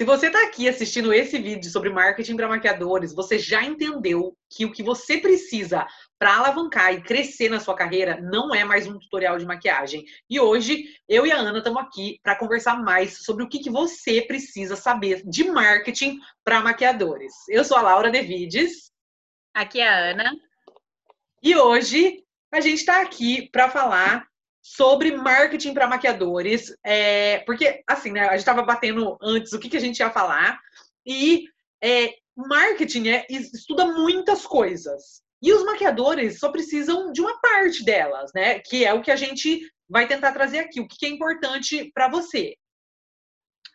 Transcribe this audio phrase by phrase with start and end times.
[0.00, 4.64] Se você está aqui assistindo esse vídeo sobre marketing para maquiadores, você já entendeu que
[4.64, 5.86] o que você precisa
[6.18, 10.02] para alavancar e crescer na sua carreira não é mais um tutorial de maquiagem.
[10.30, 13.68] E hoje eu e a Ana estamos aqui para conversar mais sobre o que, que
[13.68, 17.34] você precisa saber de marketing para maquiadores.
[17.46, 18.90] Eu sou a Laura Devides.
[19.52, 20.32] Aqui é a Ana.
[21.42, 24.29] E hoje a gente está aqui para falar
[24.62, 29.68] sobre marketing para maquiadores, é, porque assim, né, a gente estava batendo antes o que,
[29.68, 30.58] que a gente ia falar,
[31.06, 31.44] e
[31.82, 35.22] é, marketing é, estuda muitas coisas.
[35.42, 38.58] E os maquiadores só precisam de uma parte delas, né?
[38.58, 42.08] Que é o que a gente vai tentar trazer aqui, o que é importante para
[42.08, 42.54] você.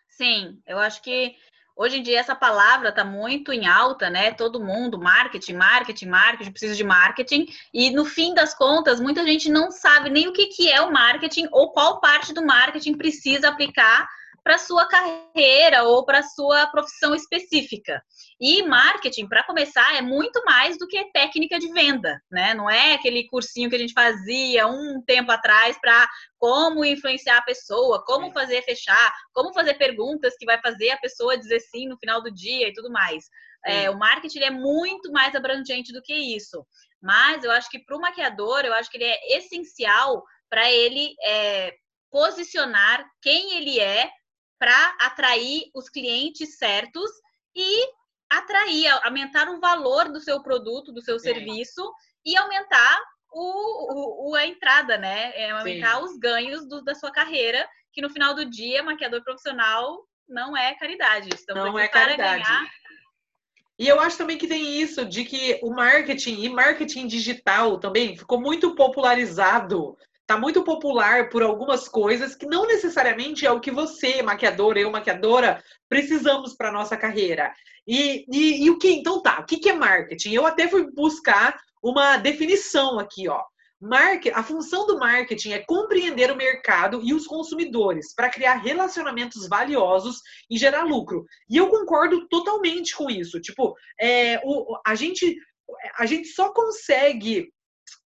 [0.10, 1.36] Sim, eu acho que
[1.76, 4.32] Hoje em dia essa palavra está muito em alta, né?
[4.32, 7.48] Todo mundo, marketing, marketing, marketing, precisa de marketing.
[7.74, 10.92] E no fim das contas, muita gente não sabe nem o que, que é o
[10.92, 14.08] marketing ou qual parte do marketing precisa aplicar
[14.46, 18.00] para sua carreira ou para sua profissão específica.
[18.40, 22.54] E marketing, para começar, é muito mais do que técnica de venda, né?
[22.54, 26.08] Não é aquele cursinho que a gente fazia um tempo atrás para
[26.38, 31.36] como influenciar a pessoa, como fazer fechar, como fazer perguntas que vai fazer a pessoa
[31.36, 33.26] dizer sim no final do dia e tudo mais.
[33.66, 36.64] É, o marketing é muito mais abrangente do que isso.
[37.02, 41.16] Mas eu acho que para o maquiador, eu acho que ele é essencial para ele
[41.24, 41.74] é,
[42.12, 44.08] posicionar quem ele é
[44.66, 47.12] para atrair os clientes certos
[47.56, 47.88] e
[48.28, 51.20] atrair, aumentar o valor do seu produto, do seu é.
[51.20, 51.88] serviço
[52.26, 53.00] e aumentar
[53.32, 55.32] o, o, a entrada, né?
[55.36, 56.04] É aumentar Sim.
[56.06, 60.74] os ganhos do, da sua carreira, que no final do dia, maquiador profissional não é
[60.74, 61.30] caridade.
[61.32, 62.44] Estamos não é caridade.
[62.44, 62.68] Ganhar...
[63.78, 68.18] E eu acho também que tem isso de que o marketing e marketing digital também
[68.18, 69.96] ficou muito popularizado
[70.28, 74.92] tá muito popular por algumas coisas que não necessariamente é o que você, maquiador, eu,
[74.92, 77.54] maquiadora, precisamos para nossa carreira.
[77.88, 79.40] E, e, e, o que então tá?
[79.40, 80.34] O que, que é marketing?
[80.34, 83.42] Eu até fui buscar uma definição aqui, ó.
[83.80, 89.48] Market, a função do marketing é compreender o mercado e os consumidores para criar relacionamentos
[89.48, 91.26] valiosos e gerar lucro.
[91.48, 93.40] E eu concordo totalmente com isso.
[93.40, 95.38] Tipo, é, o, a gente
[95.98, 97.52] a gente só consegue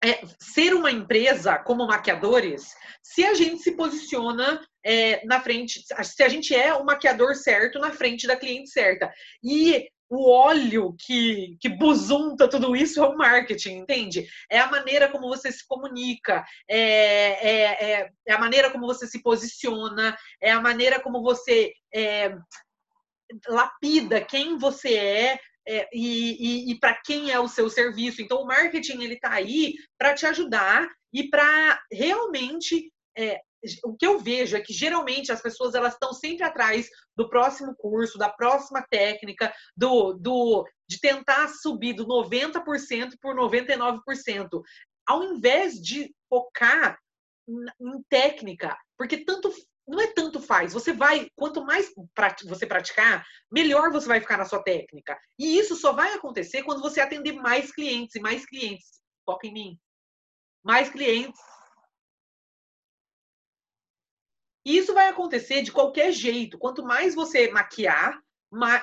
[0.02, 6.22] é, ser uma empresa como maquiadores se a gente se posiciona é, na frente, se
[6.22, 9.12] a gente é o maquiador certo na frente da cliente certa.
[9.42, 14.26] E o óleo que, que buzunta tudo isso é o marketing, entende?
[14.50, 19.06] É a maneira como você se comunica, é, é, é, é a maneira como você
[19.06, 22.34] se posiciona, é a maneira como você é,
[23.48, 25.40] lapida quem você é
[25.70, 28.20] é, e, e, e para quem é o seu serviço.
[28.20, 33.40] Então, o marketing ele está aí para te ajudar e para realmente é,
[33.84, 37.74] o que eu vejo é que geralmente as pessoas elas estão sempre atrás do próximo
[37.76, 44.62] curso, da próxima técnica, do, do de tentar subir do 90% por 99%,
[45.06, 46.98] ao invés de focar
[47.48, 49.52] em técnica, porque tanto
[49.86, 50.72] não é tanto faz.
[50.72, 51.92] Você vai, quanto mais
[52.44, 55.18] você praticar, melhor você vai ficar na sua técnica.
[55.38, 59.00] E isso só vai acontecer quando você atender mais clientes e mais clientes.
[59.24, 59.80] Foca em mim.
[60.62, 61.40] Mais clientes.
[64.64, 66.58] E isso vai acontecer de qualquer jeito.
[66.58, 68.20] Quanto mais você maquiar,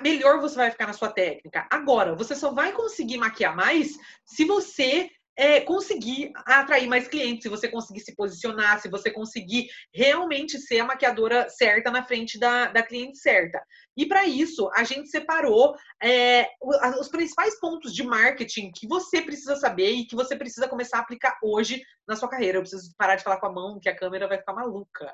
[0.02, 1.68] melhor você vai ficar na sua técnica.
[1.69, 7.50] Agora, você só vai conseguir maquiar mais se você é, conseguir atrair mais clientes, se
[7.50, 12.66] você conseguir se posicionar, se você conseguir realmente ser a maquiadora certa na frente da,
[12.68, 13.62] da cliente certa.
[13.96, 16.48] E para isso, a gente separou é,
[17.00, 21.02] os principais pontos de marketing que você precisa saber e que você precisa começar a
[21.02, 22.58] aplicar hoje na sua carreira.
[22.58, 25.14] Eu preciso parar de falar com a mão, que a câmera vai ficar maluca.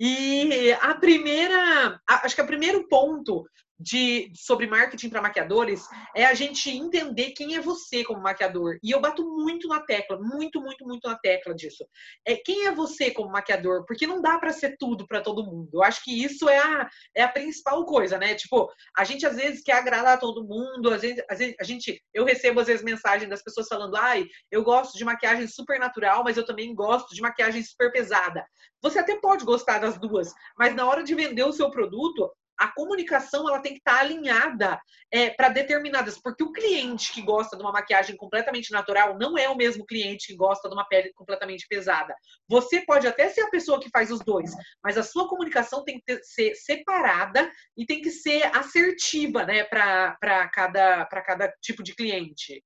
[0.00, 3.44] E a primeira, acho que o primeiro ponto
[3.82, 8.78] de, sobre marketing para maquiadores é a gente entender quem é você como maquiador.
[8.82, 11.84] E eu bato muito na tecla, muito, muito, muito na tecla disso.
[12.24, 13.84] É quem é você como maquiador?
[13.84, 15.68] Porque não dá para ser tudo para todo mundo.
[15.74, 18.34] Eu acho que isso é a, é a principal coisa, né?
[18.34, 22.00] Tipo, a gente às vezes quer agradar todo mundo, às vezes, às vezes a gente,
[22.14, 26.22] eu recebo às vezes mensagens das pessoas falando: "Ai, eu gosto de maquiagem super natural,
[26.22, 28.44] mas eu também gosto de maquiagem super pesada".
[28.80, 32.30] Você até pode gostar das duas, mas na hora de vender o seu produto,
[32.62, 34.80] a comunicação ela tem que estar alinhada
[35.10, 39.48] é, para determinadas, porque o cliente que gosta de uma maquiagem completamente natural não é
[39.48, 42.14] o mesmo cliente que gosta de uma pele completamente pesada.
[42.48, 45.98] Você pode até ser a pessoa que faz os dois, mas a sua comunicação tem
[45.98, 51.96] que ter, ser separada e tem que ser assertiva, né, para cada, cada tipo de
[51.96, 52.62] cliente.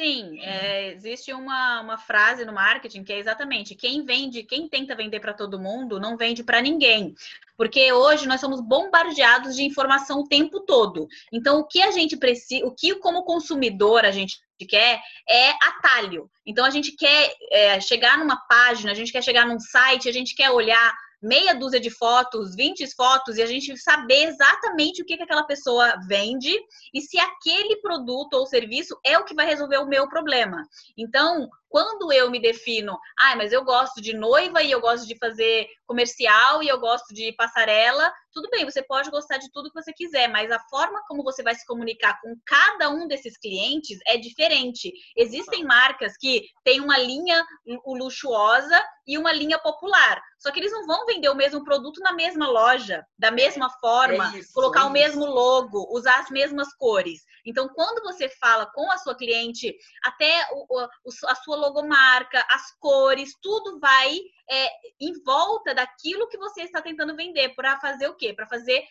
[0.00, 4.94] Sim, é, existe uma, uma frase no marketing que é exatamente quem vende, quem tenta
[4.94, 7.16] vender para todo mundo, não vende para ninguém.
[7.56, 11.08] Porque hoje nós somos bombardeados de informação o tempo todo.
[11.32, 16.30] Então, o que a gente precisa, o que como consumidor a gente quer é atalho.
[16.46, 20.12] Então, a gente quer é, chegar numa página, a gente quer chegar num site, a
[20.12, 25.04] gente quer olhar meia dúzia de fotos, 20 fotos, e a gente saber exatamente o
[25.04, 26.54] que, que aquela pessoa vende
[26.94, 30.66] e se aquele produto ou serviço é o que vai resolver o meu problema.
[30.96, 35.16] Então, quando eu me defino, ah, mas eu gosto de noiva e eu gosto de
[35.18, 39.82] fazer comercial e eu gosto de passarela, tudo bem, você pode gostar de tudo que
[39.82, 43.98] você quiser, mas a forma como você vai se comunicar com cada um desses clientes
[44.06, 44.92] é diferente.
[45.16, 47.44] Existem marcas que têm uma linha
[47.84, 50.20] luxuosa e uma linha popular.
[50.38, 54.32] Só que eles não vão vender o mesmo produto na mesma loja, da mesma forma,
[54.34, 57.22] é isso, colocar é o mesmo logo, usar as mesmas cores.
[57.48, 59.74] Então, quando você fala com a sua cliente,
[60.04, 60.86] até o,
[61.26, 64.18] a sua logomarca, as cores, tudo vai
[64.50, 64.68] é,
[65.00, 67.54] em volta daquilo que você está tentando vender.
[67.54, 68.34] Para fazer o quê?
[68.34, 68.84] Para fazer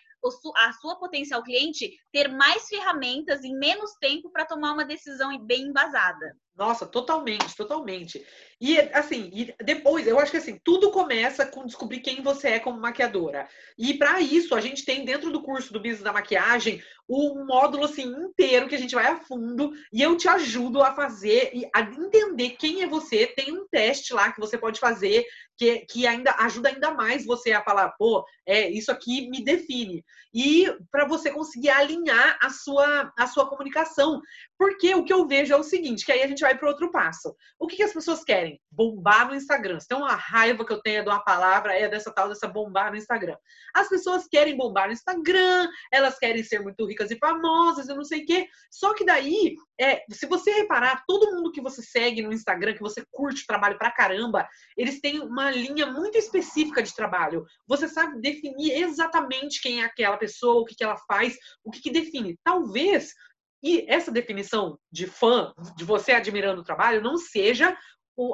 [0.56, 5.68] a sua potencial cliente ter mais ferramentas em menos tempo para tomar uma decisão bem
[5.68, 6.36] embasada.
[6.58, 8.26] Nossa, totalmente, totalmente.
[8.60, 12.60] E assim, e depois, eu acho que assim, tudo começa com descobrir quem você é
[12.60, 13.48] como maquiadora.
[13.78, 17.86] E para isso, a gente tem dentro do curso do Business da Maquiagem um módulo
[17.86, 21.70] assim inteiro que a gente vai a fundo e eu te ajudo a fazer e
[21.74, 23.28] a entender quem é você.
[23.28, 25.26] Tem um teste lá que você pode fazer
[25.58, 30.04] que, que ainda ajuda ainda mais você a falar, pô, é isso aqui me define.
[30.34, 34.22] E para você conseguir alinhar a sua a sua comunicação.
[34.58, 36.90] Porque o que eu vejo é o seguinte, que aí a gente vai para outro
[36.90, 37.36] passo.
[37.60, 38.62] O que, que, as pessoas querem?
[38.72, 39.78] Bombar no Instagram.
[39.88, 42.98] Tem uma raiva que eu tenho de uma palavra, é dessa tal, dessa bombar no
[42.98, 43.36] Instagram.
[43.74, 48.06] As pessoas querem bombar no Instagram, elas querem ser muito ricas e famosas, eu não
[48.06, 48.48] sei o quê.
[48.72, 52.82] Só que daí, é, se você reparar, todo mundo que você segue no Instagram, que
[52.82, 54.48] você curte o trabalho pra caramba,
[54.78, 57.46] eles têm uma linha muito específica de trabalho.
[57.68, 61.82] Você sabe definir exatamente quem é aquela pessoa, o que, que ela faz, o que,
[61.82, 62.40] que define.
[62.44, 63.14] Talvez
[63.64, 67.76] e essa definição de fã, de você admirando o trabalho, não seja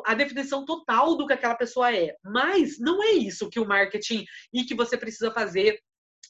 [0.05, 2.15] a definição total do que aquela pessoa é.
[2.23, 5.79] Mas não é isso que o marketing e que você precisa fazer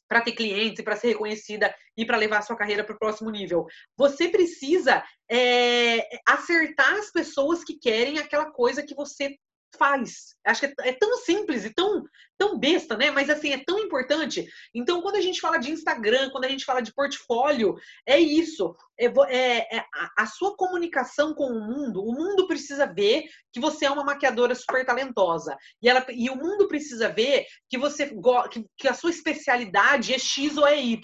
[0.08, 3.30] para ter clientes, para ser reconhecida e para levar a sua carreira para o próximo
[3.30, 3.66] nível.
[3.98, 9.38] Você precisa é, acertar as pessoas que querem aquela coisa que você
[9.78, 10.36] faz.
[10.46, 12.04] Acho que é, tão simples e tão,
[12.38, 13.12] tão besta, né?
[13.12, 14.48] Mas assim, é tão importante.
[14.74, 17.76] Então, quando a gente fala de Instagram, quando a gente fala de portfólio,
[18.06, 18.76] é isso.
[19.00, 23.60] É, é, é a, a, sua comunicação com o mundo, o mundo precisa ver que
[23.60, 25.58] você é uma maquiadora super talentosa.
[25.82, 28.14] E, ela, e o mundo precisa ver que você
[28.52, 31.02] que, que a sua especialidade é X ou é Y.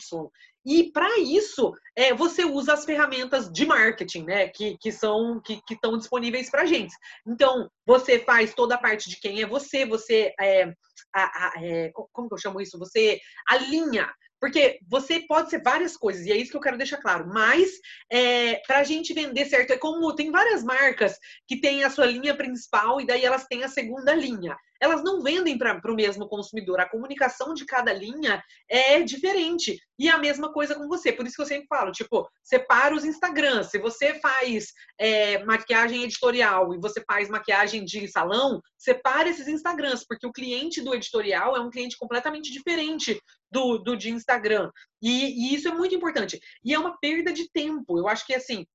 [0.70, 4.50] E para isso, é, você usa as ferramentas de marketing, né?
[4.50, 6.94] Que, que são que estão disponíveis para gente.
[7.26, 10.66] Então, você faz toda a parte de quem é você, você é,
[11.12, 12.78] a, a, é, como que eu chamo isso?
[12.78, 13.20] Você
[13.50, 14.08] alinha
[14.40, 17.28] porque você pode ser várias coisas, e é isso que eu quero deixar claro.
[17.28, 17.72] Mas,
[18.10, 21.18] é, para a gente vender certo, é como tem várias marcas
[21.48, 25.22] que têm a sua linha principal e daí elas têm a segunda linha elas não
[25.22, 26.80] vendem para o mesmo consumidor.
[26.80, 29.80] A comunicação de cada linha é diferente.
[29.98, 31.12] E a mesma coisa com você.
[31.12, 33.70] Por isso que eu sempre falo, tipo, separa os Instagrams.
[33.70, 40.06] Se você faz é, maquiagem editorial e você faz maquiagem de salão, separe esses Instagrams,
[40.08, 43.22] porque o cliente do editorial é um cliente completamente diferente
[43.52, 44.72] do, do de Instagram.
[45.02, 46.40] E, e isso é muito importante.
[46.64, 47.98] E é uma perda de tempo.
[47.98, 48.66] Eu acho que, assim,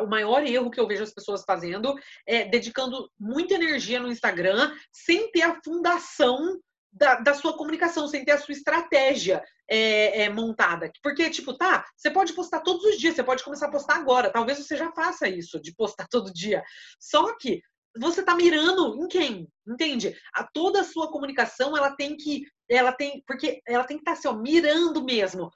[0.00, 1.94] o maior erro que eu vejo as pessoas fazendo
[2.26, 6.58] é dedicando muita energia no Instagram sem ter a fundação
[6.96, 10.90] da, da sua comunicação, sem ter a sua estratégia é, é, montada.
[11.02, 14.32] Porque, tipo, tá, você pode postar todos os dias, você pode começar a postar agora.
[14.32, 16.62] Talvez você já faça isso, de postar todo dia.
[16.98, 17.60] Só que
[17.98, 19.48] você tá mirando em quem?
[19.66, 20.16] Entende?
[20.34, 22.44] A, toda a sua comunicação, ela tem que.
[22.68, 23.22] Ela tem.
[23.26, 25.50] Porque ela tem que estar tá, assim, ó, mirando mesmo.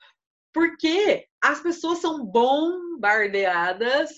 [0.52, 4.10] Porque as pessoas são bombardeadas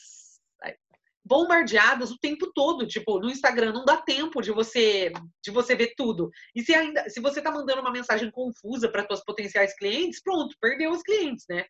[1.25, 5.12] bombardeadas o tempo todo, tipo, no Instagram não dá tempo de você
[5.43, 6.31] de você ver tudo.
[6.55, 10.57] E se ainda se você tá mandando uma mensagem confusa para suas potenciais clientes, pronto,
[10.61, 11.65] perdeu os clientes, né?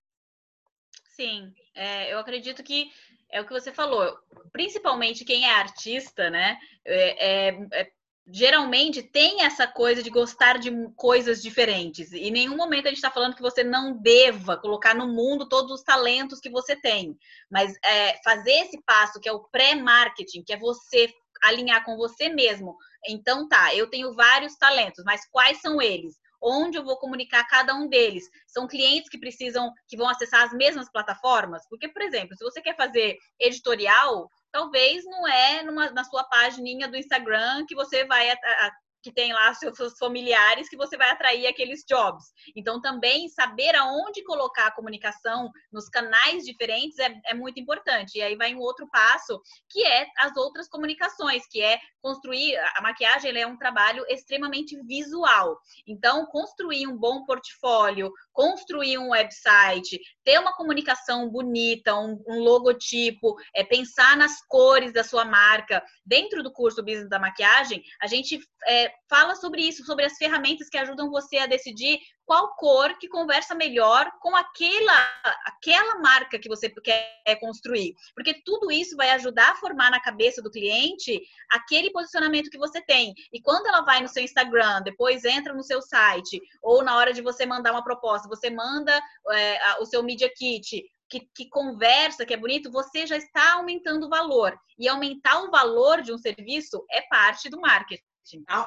[1.15, 2.91] Sim, é, eu acredito que
[3.31, 4.19] é o que você falou,
[4.51, 6.59] principalmente quem é artista, né?
[6.85, 7.93] É, é, é
[8.27, 12.13] geralmente tem essa coisa de gostar de coisas diferentes.
[12.13, 15.49] E em nenhum momento a gente está falando que você não deva colocar no mundo
[15.49, 17.17] todos os talentos que você tem.
[17.51, 21.13] Mas é, fazer esse passo, que é o pré-marketing, que é você
[21.43, 22.77] alinhar com você mesmo.
[23.09, 26.15] Então tá, eu tenho vários talentos, mas quais são eles?
[26.41, 28.25] Onde eu vou comunicar cada um deles?
[28.47, 31.63] São clientes que precisam, que vão acessar as mesmas plataformas?
[31.69, 36.87] Porque, por exemplo, se você quer fazer editorial, talvez não é numa, na sua página
[36.87, 41.11] do Instagram que você vai a, a, que tem lá seus familiares que você vai
[41.11, 42.25] atrair aqueles jobs.
[42.55, 48.19] Então, também saber aonde colocar a comunicação nos canais diferentes é, é, muito importante.
[48.19, 52.57] E aí vai um outro passo, que é as outras comunicações, que é construir.
[52.77, 55.59] A maquiagem é um trabalho extremamente visual.
[55.87, 63.35] Então, construir um bom portfólio, construir um website, ter uma comunicação bonita, um, um logotipo,
[63.55, 65.83] é, pensar nas cores da sua marca.
[66.05, 70.69] Dentro do curso Business da Maquiagem, a gente é, fala sobre isso, sobre as ferramentas
[70.69, 76.49] que ajudam você a decidir qual cor que conversa melhor com aquela, aquela marca que
[76.49, 77.95] você quer construir.
[78.15, 81.21] Porque tudo isso vai ajudar a formar na cabeça do cliente
[81.51, 83.13] aquele posicionamento que você tem.
[83.33, 87.13] E quando ela vai no seu Instagram, depois entra no seu site, ou na hora
[87.13, 88.99] de você mandar uma proposta, você manda
[89.33, 90.83] é, o seu Media Kit,
[91.13, 94.57] que, que, conversa, que é bonito, você já está aumentando o valor.
[94.79, 98.03] E aumentar o valor de um serviço é parte do marketing.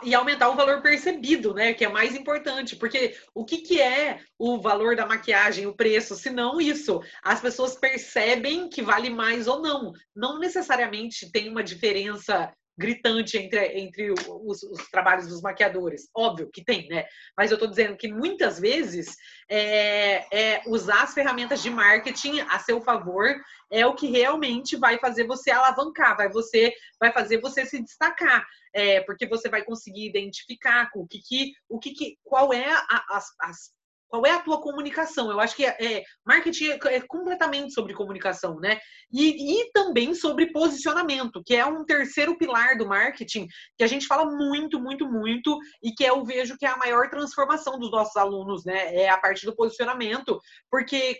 [0.03, 1.73] E aumentar o valor percebido, né?
[1.73, 6.15] Que é mais importante, porque o que, que é o valor da maquiagem, o preço,
[6.15, 7.01] se não isso?
[7.23, 9.93] As pessoas percebem que vale mais ou não.
[10.15, 16.09] Não necessariamente tem uma diferença gritante entre, entre os, os, trabalhos dos maquiadores.
[16.13, 17.05] Óbvio que tem, né?
[17.37, 19.15] Mas eu estou dizendo que muitas vezes
[19.49, 23.35] é, é, usar as ferramentas de marketing a seu favor
[23.71, 28.45] é o que realmente vai fazer você alavancar, vai, você, vai fazer você se destacar.
[28.73, 33.05] É, porque você vai conseguir identificar o que, que o que, que qual é a,
[33.11, 33.74] as, as
[34.15, 35.29] qual é a tua comunicação?
[35.29, 38.79] Eu acho que é, é marketing é, é, completamente sobre comunicação, né?
[39.11, 43.45] E, e também sobre posicionamento, que é um terceiro pilar do marketing
[43.77, 47.09] que a gente fala muito, muito, muito e que eu vejo que é a maior
[47.09, 48.95] transformação dos nossos alunos, né?
[48.95, 50.39] É a parte do posicionamento,
[50.71, 51.19] porque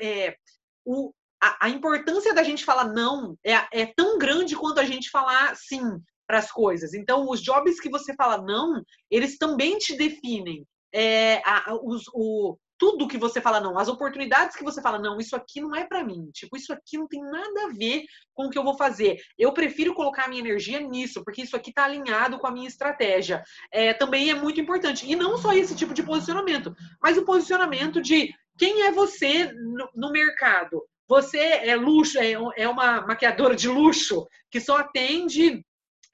[0.00, 0.34] é,
[0.82, 5.10] o, a, a, importância da gente falar não é, é tão grande quanto a gente
[5.10, 5.82] falar sim
[6.26, 6.94] para as coisas.
[6.94, 12.56] Então, os jobs que você fala não, eles também te definem é, a, os, o,
[12.80, 15.84] tudo que você fala não, as oportunidades que você fala não, isso aqui não é
[15.84, 18.74] para mim, tipo, isso aqui não tem nada a ver com o que eu vou
[18.74, 19.18] fazer.
[19.38, 22.66] Eu prefiro colocar a minha energia nisso, porque isso aqui está alinhado com a minha
[22.66, 23.44] estratégia.
[23.70, 25.06] É, também é muito importante.
[25.06, 29.90] E não só esse tipo de posicionamento, mas o posicionamento de quem é você no,
[29.94, 30.82] no mercado.
[31.06, 35.62] Você é luxo, é, é uma maquiadora de luxo que só atende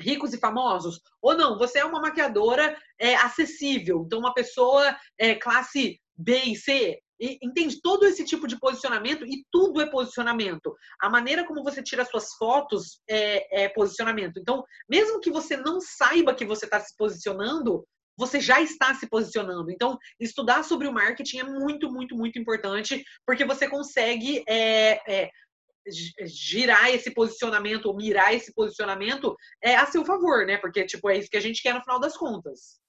[0.00, 1.00] ricos e famosos?
[1.20, 6.56] Ou não, você é uma maquiadora é, acessível, então uma pessoa é, classe B e
[6.56, 6.98] C.
[7.18, 7.80] E, entende?
[7.80, 10.74] Todo esse tipo de posicionamento, e tudo é posicionamento.
[11.00, 14.38] A maneira como você tira suas fotos é, é posicionamento.
[14.38, 17.86] Então, mesmo que você não saiba que você está se posicionando,
[18.18, 19.70] você já está se posicionando.
[19.70, 25.30] Então, estudar sobre o marketing é muito, muito, muito importante, porque você consegue é, é,
[26.24, 30.56] girar esse posicionamento ou mirar esse posicionamento é a seu favor, né?
[30.58, 32.80] Porque, tipo, é isso que a gente quer no final das contas.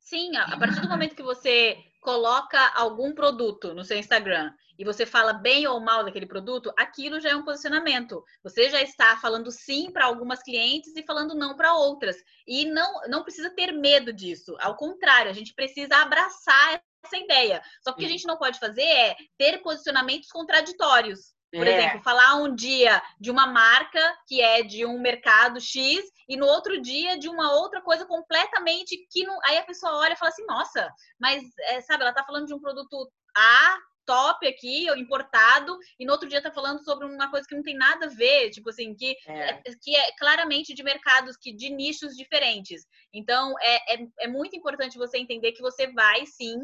[0.00, 5.04] Sim, a partir do momento que você coloca algum produto no seu Instagram e você
[5.04, 8.24] fala bem ou mal daquele produto, aquilo já é um posicionamento.
[8.42, 12.16] Você já está falando sim para algumas clientes e falando não para outras.
[12.46, 14.56] E não, não precisa ter medo disso.
[14.58, 17.62] Ao contrário, a gente precisa abraçar essa ideia.
[17.82, 21.34] Só que o que a gente não pode fazer é ter posicionamentos contraditórios.
[21.52, 21.76] Por é.
[21.76, 26.46] exemplo, falar um dia de uma marca que é de um mercado X e no
[26.46, 29.38] outro dia de uma outra coisa completamente que não.
[29.44, 32.54] Aí a pessoa olha e fala assim, nossa, mas é, sabe, ela tá falando de
[32.54, 37.46] um produto A top aqui, importado, e no outro dia tá falando sobre uma coisa
[37.46, 40.82] que não tem nada a ver, tipo assim, que é, é que é claramente de
[40.82, 42.86] mercados, que de nichos diferentes.
[43.12, 46.56] Então, é, é, é muito importante você entender que você vai sim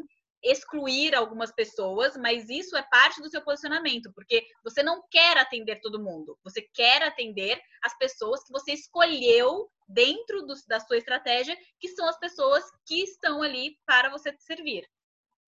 [0.50, 5.80] excluir algumas pessoas, mas isso é parte do seu posicionamento, porque você não quer atender
[5.80, 11.56] todo mundo, você quer atender as pessoas que você escolheu dentro do, da sua estratégia,
[11.78, 14.86] que são as pessoas que estão ali para você servir.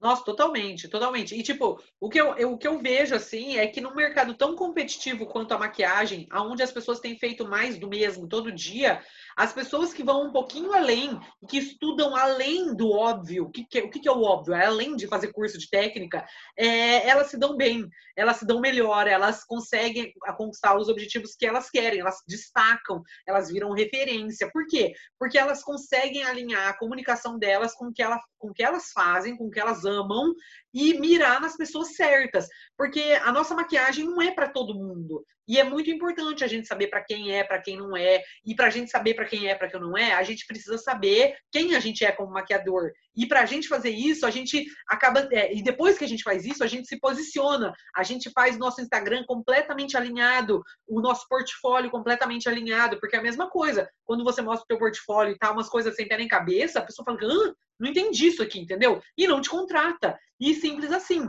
[0.01, 1.35] Nossa, totalmente, totalmente.
[1.35, 4.33] E, tipo, o que eu, eu, o que eu vejo, assim, é que num mercado
[4.33, 9.03] tão competitivo quanto a maquiagem, onde as pessoas têm feito mais do mesmo todo dia,
[9.37, 13.81] as pessoas que vão um pouquinho além, que estudam além do óbvio, o que, que,
[13.81, 14.55] o que, que é o óbvio?
[14.55, 16.25] É além de fazer curso de técnica,
[16.57, 21.47] é, elas se dão bem, elas se dão melhor, elas conseguem conquistar os objetivos que
[21.47, 24.49] elas querem, elas destacam, elas viram referência.
[24.53, 24.93] Por quê?
[25.19, 29.37] Porque elas conseguem alinhar a comunicação delas com o que, ela, com que elas fazem,
[29.37, 30.35] com o que elas amam,
[30.79, 35.25] e mirar nas pessoas certas, porque a nossa maquiagem não é para todo mundo.
[35.49, 38.55] E é muito importante a gente saber para quem é, para quem não é, e
[38.55, 41.35] para a gente saber para quem é, para quem não é, a gente precisa saber
[41.51, 42.93] quem a gente é como maquiador.
[43.17, 46.23] E para a gente fazer isso, a gente acaba é, e depois que a gente
[46.23, 51.27] faz isso, a gente se posiciona, a gente faz nosso Instagram completamente alinhado, o nosso
[51.29, 53.91] portfólio completamente alinhado, porque é a mesma coisa.
[54.05, 56.85] Quando você mostra o teu portfólio e tá umas coisas sem pé nem cabeça, a
[56.85, 59.01] pessoa fala, ah, não entendi isso aqui, entendeu?
[59.17, 60.19] E não te contrata.
[60.41, 61.29] E simples assim.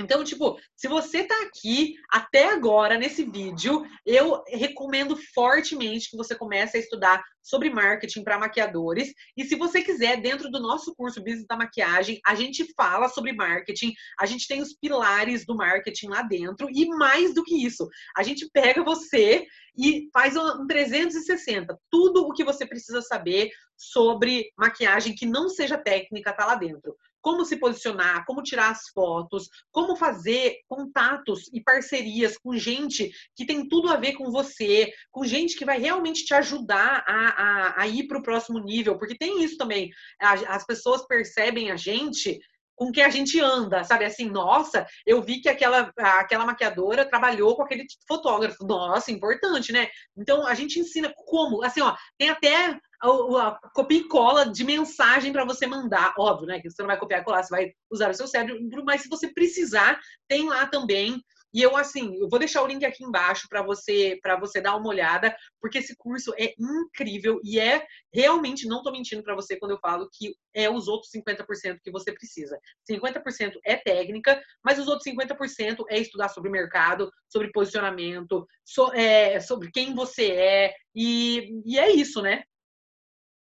[0.00, 6.34] Então, tipo, se você tá aqui até agora nesse vídeo, eu recomendo fortemente que você
[6.34, 9.12] comece a estudar sobre marketing para maquiadores.
[9.36, 13.32] E se você quiser, dentro do nosso curso Business da Maquiagem, a gente fala sobre
[13.32, 17.88] marketing, a gente tem os pilares do marketing lá dentro e mais do que isso,
[18.16, 21.78] a gente pega você e faz um 360.
[21.90, 26.96] Tudo o que você precisa saber sobre maquiagem que não seja técnica tá lá dentro
[27.22, 33.46] como se posicionar, como tirar as fotos, como fazer contatos e parcerias com gente que
[33.46, 37.82] tem tudo a ver com você, com gente que vai realmente te ajudar a, a,
[37.82, 39.90] a ir para o próximo nível, porque tem isso também.
[40.20, 42.38] As pessoas percebem a gente
[42.74, 44.04] com que a gente anda, sabe?
[44.04, 48.64] Assim, nossa, eu vi que aquela, aquela maquiadora trabalhou com aquele fotógrafo.
[48.66, 49.88] Nossa, importante, né?
[50.16, 54.64] Então a gente ensina como, assim, ó, tem até a, a copia e cola de
[54.64, 56.14] mensagem para você mandar.
[56.18, 56.60] Óbvio, né?
[56.60, 59.08] Que você não vai copiar e colar, você vai usar o seu cérebro, mas se
[59.08, 61.22] você precisar, tem lá também.
[61.54, 64.74] E eu assim, eu vou deixar o link aqui embaixo para você para você dar
[64.74, 69.58] uma olhada, porque esse curso é incrível e é realmente não estou mentindo para você
[69.58, 72.58] quando eu falo que é os outros 50% que você precisa.
[72.90, 79.38] 50% é técnica, mas os outros 50% é estudar sobre mercado, sobre posicionamento, so, é,
[79.38, 82.44] sobre quem você é e, e é isso, né?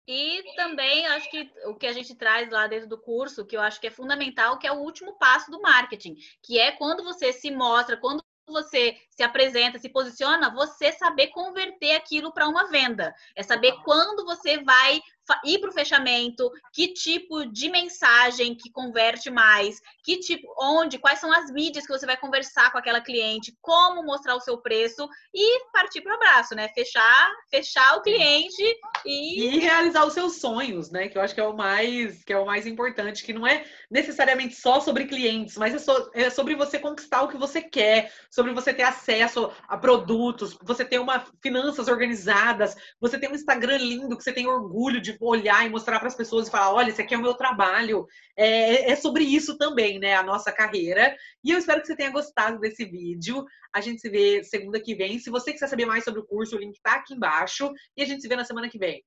[0.07, 3.61] E também acho que o que a gente traz lá dentro do curso, que eu
[3.61, 7.33] acho que é fundamental, que é o último passo do marketing, que é quando você
[7.33, 13.13] se mostra, quando você se apresenta, se posiciona, você saber converter aquilo para uma venda.
[13.35, 15.01] É saber quando você vai
[15.43, 21.19] ir para o fechamento, que tipo de mensagem que converte mais, que tipo, onde, quais
[21.19, 25.07] são as mídias que você vai conversar com aquela cliente, como mostrar o seu preço
[25.33, 26.69] e partir para o abraço, né?
[26.69, 28.63] Fechar, fechar o cliente
[29.05, 29.55] e...
[29.55, 31.07] e realizar os seus sonhos, né?
[31.07, 33.65] Que eu acho que é o mais que é o mais importante, que não é
[33.89, 38.11] necessariamente só sobre clientes, mas é, so, é sobre você conquistar o que você quer,
[38.29, 43.77] sobre você ter acesso a produtos, você ter uma finanças organizadas, você ter um Instagram
[43.77, 46.89] lindo que você tem orgulho de olhar e mostrar para as pessoas e falar: olha,
[46.89, 48.05] esse aqui é o meu trabalho.
[48.35, 50.15] É, é sobre isso também, né?
[50.15, 51.15] A nossa carreira.
[51.43, 53.45] E eu espero que você tenha gostado desse vídeo.
[53.73, 55.19] A gente se vê segunda que vem.
[55.19, 57.71] Se você quiser saber mais sobre o curso, o link está aqui embaixo.
[57.95, 59.03] E a gente se vê na semana que vem.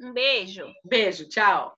[0.00, 0.64] Um beijo.
[0.84, 1.76] Beijo, tchau.